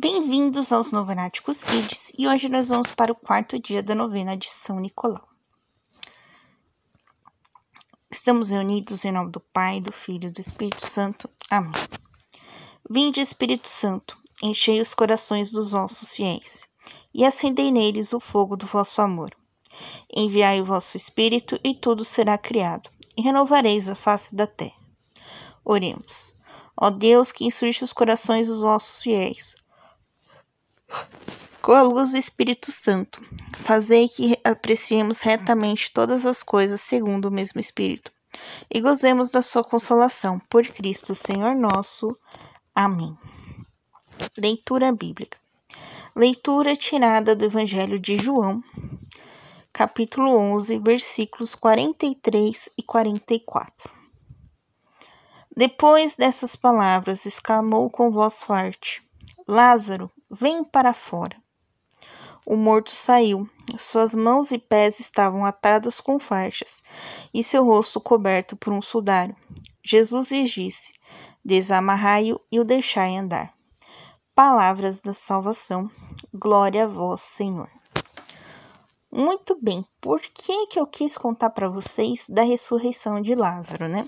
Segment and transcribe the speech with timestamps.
[0.00, 4.46] Bem-vindos aos Novenáticos Kids e hoje nós vamos para o quarto dia da novena de
[4.46, 5.28] São Nicolau.
[8.08, 11.28] Estamos reunidos em nome do Pai, do Filho e do Espírito Santo.
[11.50, 11.72] Amém.
[12.88, 16.68] Vinde, Espírito Santo, enchei os corações dos vossos fiéis
[17.12, 19.34] e acendei neles o fogo do vosso amor.
[20.14, 24.78] Enviai o vosso Espírito e tudo será criado, e renovareis a face da terra.
[25.64, 26.32] Oremos.
[26.80, 29.56] Ó Deus, que insurge os corações dos vossos fiéis,
[31.62, 33.20] com a luz do Espírito Santo,
[33.56, 38.10] fazei que apreciemos retamente todas as coisas segundo o mesmo Espírito,
[38.72, 40.38] e gozemos da sua consolação.
[40.48, 42.16] Por Cristo, Senhor nosso.
[42.74, 43.16] Amém.
[44.36, 45.36] Leitura Bíblica.
[46.16, 48.64] Leitura tirada do Evangelho de João,
[49.72, 53.90] capítulo 11, versículos 43 e 44.
[55.54, 59.02] Depois dessas palavras, exclamou com voz forte:
[59.46, 61.36] Lázaro, vem para fora.
[62.44, 66.82] O morto saiu, suas mãos e pés estavam atados com faixas
[67.32, 69.36] e seu rosto coberto por um sudário.
[69.84, 70.92] Jesus lhes disse:
[71.44, 73.52] Desamarrai-o e o deixai andar.
[74.34, 75.90] Palavras da salvação.
[76.32, 77.68] Glória a vós, Senhor.
[79.10, 84.06] Muito bem, por que que eu quis contar para vocês da ressurreição de Lázaro, né?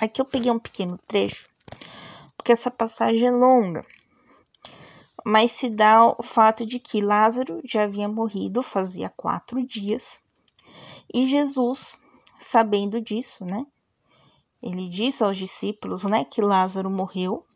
[0.00, 1.48] Aqui eu peguei um pequeno trecho,
[2.36, 3.84] porque essa passagem é longa,
[5.24, 10.18] mas se dá o fato de que Lázaro já havia morrido fazia quatro dias
[11.12, 11.98] e Jesus,
[12.38, 13.66] sabendo disso, né?
[14.62, 17.46] Ele disse aos discípulos, né, que Lázaro morreu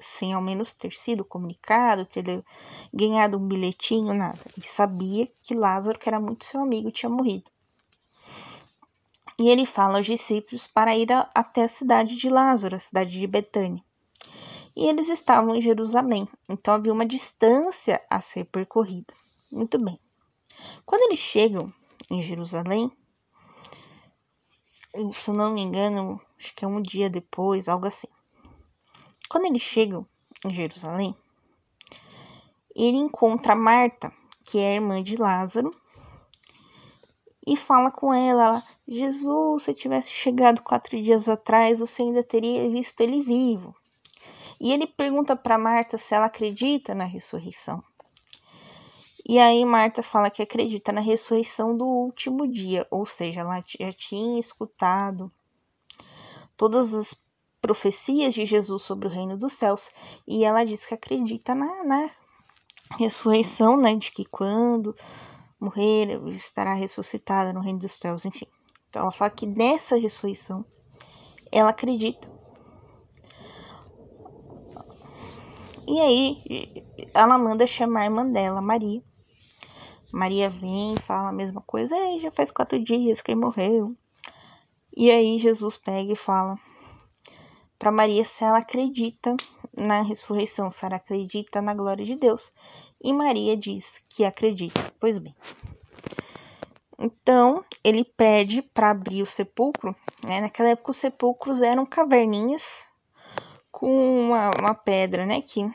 [0.00, 2.44] sem ao menos ter sido comunicado, ter
[2.92, 4.40] ganhado um bilhetinho, nada.
[4.56, 7.50] Ele sabia que Lázaro, que era muito seu amigo, tinha morrido.
[9.38, 13.12] E ele fala aos discípulos para ir a, até a cidade de Lázaro, a cidade
[13.12, 13.82] de Betânia.
[14.74, 19.12] E eles estavam em Jerusalém, então havia uma distância a ser percorrida.
[19.50, 20.00] Muito bem.
[20.86, 21.72] Quando eles chegam
[22.10, 22.90] em Jerusalém,
[25.20, 28.08] se não me engano, acho que é um dia depois, algo assim.
[29.28, 30.06] Quando eles chegam
[30.44, 31.16] em Jerusalém,
[32.74, 34.12] ele encontra Marta,
[34.44, 35.70] que é irmã de Lázaro,
[37.46, 43.00] e fala com ela: Jesus, se tivesse chegado quatro dias atrás, você ainda teria visto
[43.00, 43.74] ele vivo.
[44.62, 47.82] E ele pergunta para Marta se ela acredita na ressurreição.
[49.28, 53.92] E aí Marta fala que acredita na ressurreição do último dia, ou seja, ela já
[53.92, 55.32] tinha escutado
[56.56, 57.12] todas as
[57.60, 59.90] profecias de Jesus sobre o reino dos céus
[60.28, 62.10] e ela diz que acredita na, na
[62.96, 64.94] ressurreição, né, de que quando
[65.58, 68.46] morrer, estará ressuscitada no reino dos céus, enfim.
[68.88, 70.64] Então ela fala que nessa ressurreição
[71.50, 72.31] ela acredita.
[75.92, 76.82] E aí
[77.12, 79.02] ela manda chamar a irmã dela, Maria.
[80.10, 83.94] Maria vem, fala a mesma coisa, Ei, já faz quatro dias que ele morreu.
[84.96, 86.58] E aí Jesus pega e fala
[87.78, 89.36] para Maria se ela acredita
[89.76, 92.50] na ressurreição, se ela acredita na glória de Deus.
[93.04, 94.94] E Maria diz que acredita.
[94.98, 95.36] Pois bem.
[96.98, 99.94] Então, ele pede para abrir o sepulcro.
[100.26, 100.40] Né?
[100.40, 102.90] Naquela época, os sepulcros eram caverninhas
[103.70, 105.42] com uma, uma pedra, né?
[105.42, 105.68] Que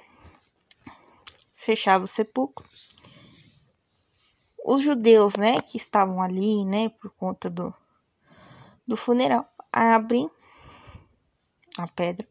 [1.67, 2.65] fechava o sepulcro.
[4.65, 7.73] Os judeus, né, que estavam ali, né, por conta do,
[8.87, 10.31] do funeral, abrem
[11.77, 12.25] a pedra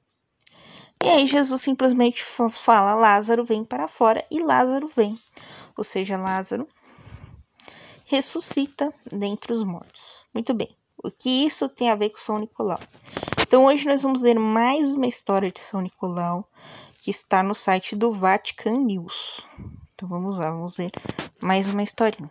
[1.04, 5.19] e aí Jesus simplesmente fala: Lázaro vem para fora e Lázaro vem.
[5.76, 6.66] Ou seja, Lázaro
[8.06, 10.24] ressuscita dentre os mortos.
[10.32, 10.74] Muito bem.
[10.97, 12.80] O que isso tem a ver com São Nicolau?
[13.41, 16.48] Então hoje nós vamos ler mais uma história de São Nicolau
[17.06, 19.41] que está no site do Vatican News.
[19.94, 20.91] Então vamos lá, vamos ler
[21.41, 22.28] mais uma historinha.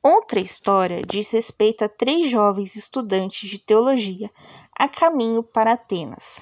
[0.00, 4.30] Outra história diz respeito a três jovens estudantes de teologia
[4.78, 6.40] a caminho para Atenas.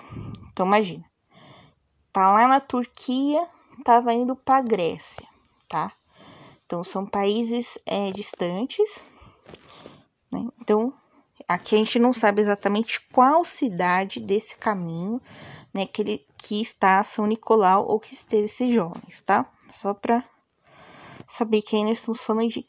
[0.53, 1.07] Então imagina,
[2.13, 3.49] tá lá na Turquia,
[3.83, 5.27] tava indo para Grécia,
[5.67, 5.91] tá?
[6.67, 9.03] Então são países é, distantes,
[10.31, 10.47] né?
[10.61, 10.93] Então
[11.49, 15.21] aqui a gente não sabe exatamente qual cidade desse caminho,
[15.77, 19.45] né, que, ele, que está São Nicolau ou que esteve esses jovens, tá?
[19.71, 20.25] Só para
[21.29, 22.67] saber que ainda estamos falando de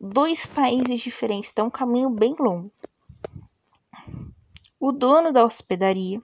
[0.00, 2.72] dois países diferentes, então um caminho bem longo.
[4.80, 6.22] O dono da hospedaria,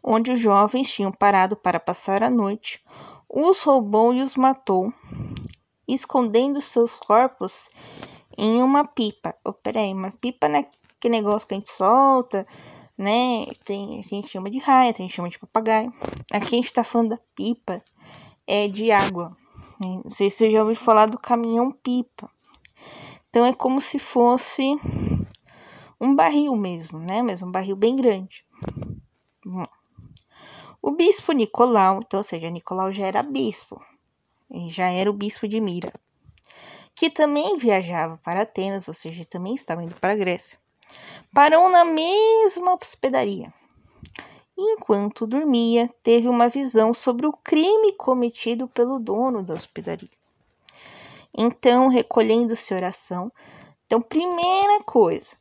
[0.00, 2.80] onde os jovens tinham parado para passar a noite,
[3.28, 4.94] os roubou e os matou,
[5.88, 7.68] escondendo seus corpos
[8.38, 9.34] em uma pipa.
[9.44, 10.68] Oh, peraí, uma pipa não é
[11.00, 12.46] que negócio que a gente solta,
[13.02, 13.46] né?
[13.64, 15.92] Tem, a gente chama de raia, a gente chama de papagaio.
[16.32, 17.82] Aqui a gente tá falando da pipa,
[18.46, 19.36] é de água.
[19.80, 22.30] Não sei se você já ouviu falar do caminhão pipa.
[23.28, 24.62] Então é como se fosse
[26.00, 27.22] um barril mesmo, né?
[27.22, 28.44] Mas um barril bem grande.
[30.80, 33.80] O bispo Nicolau, então, ou seja, Nicolau já era bispo,
[34.68, 35.92] já era o bispo de Mira,
[36.94, 40.58] que também viajava para Atenas, ou seja, também estava indo para a Grécia,
[41.32, 43.52] parou na mesma hospedaria.
[44.56, 50.10] Enquanto dormia, teve uma visão sobre o crime cometido pelo dono da hospedaria.
[51.34, 53.32] Então, recolhendo-se oração,
[53.92, 55.36] então, primeira coisa,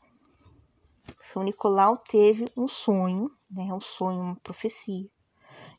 [1.22, 5.10] São Nicolau teve um sonho, né, um sonho, uma profecia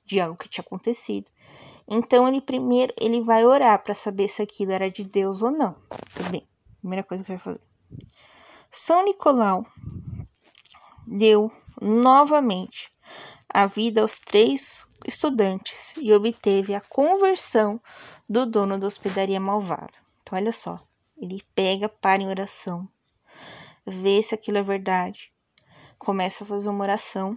[0.07, 1.27] de algo que tinha acontecido.
[1.87, 5.77] Então, ele primeiro ele vai orar para saber se aquilo era de Deus ou não.
[6.15, 6.49] Tudo bem,
[6.81, 7.61] primeira coisa que vai fazer.
[8.75, 9.67] São Nicolau
[11.07, 12.91] deu novamente
[13.47, 17.79] a vida aos três estudantes e obteve a conversão
[18.27, 19.93] do dono da hospedaria malvada.
[20.23, 20.81] Então, olha só,
[21.19, 22.89] ele pega, para em oração,
[23.85, 25.31] vê se aquilo é verdade,
[25.99, 27.37] começa a fazer uma oração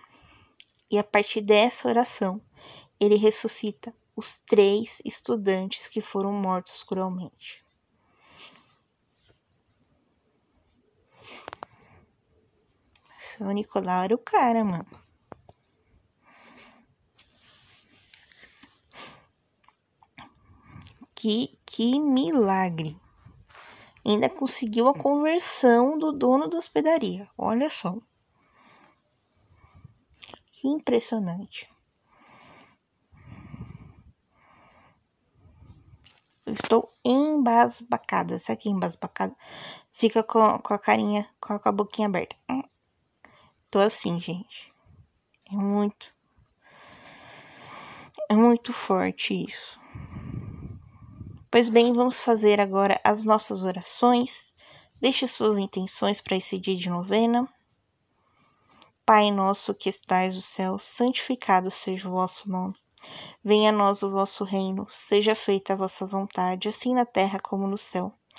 [0.90, 2.42] e a partir dessa oração
[2.98, 7.64] ele ressuscita os três estudantes que foram mortos cruelmente.
[13.38, 14.86] São Nicolau era o cara, mano.
[21.14, 22.98] Que, que milagre!
[24.06, 27.28] Ainda conseguiu a conversão do dono da hospedaria.
[27.38, 27.98] Olha só.
[30.54, 31.70] Que impressionante.
[36.46, 38.40] Eu estou embasbacada.
[38.40, 39.36] Sabe que embasbacada?
[39.92, 42.36] Fica com, com a carinha, com a, com a boquinha aberta.
[43.69, 44.73] Tô assim, gente.
[45.51, 46.13] É muito.
[48.29, 49.79] É muito forte isso.
[51.51, 54.53] Pois bem, vamos fazer agora as nossas orações.
[55.00, 57.47] Deixe suas intenções para esse dia de novena.
[59.06, 62.75] Pai nosso que estais no céu, santificado seja o vosso nome.
[63.44, 67.67] Venha a nós o vosso reino, seja feita a vossa vontade, assim na terra como
[67.67, 68.12] no céu.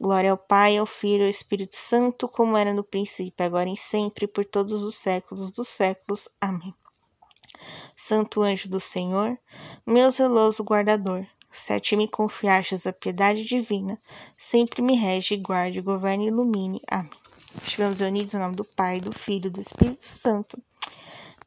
[0.00, 3.76] Glória ao Pai, ao Filho e ao Espírito Santo, como era no princípio, agora e
[3.76, 6.28] sempre, por todos os séculos dos séculos.
[6.40, 6.72] Amém.
[7.96, 9.36] Santo anjo do Senhor,
[9.84, 14.00] meu zeloso guardador, se a ti me confiastes a piedade divina,
[14.36, 16.80] sempre me rege, guarde, governe e ilumine.
[16.88, 17.10] Amém.
[17.62, 20.62] Estivemos unidos em nome do Pai, do Filho e do Espírito Santo.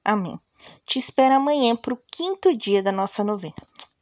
[0.04, 0.38] Amém.
[0.86, 3.56] Te espero amanhã para o quinto dia da nossa novena.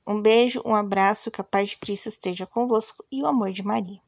[0.08, 3.62] Um beijo, um abraço, que a paz de Cristo esteja convosco e o amor de
[3.62, 4.02] Maria.